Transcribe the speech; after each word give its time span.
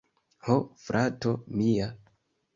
Ho, 0.47 0.55
frato 0.85 1.35
mia! 1.61 1.93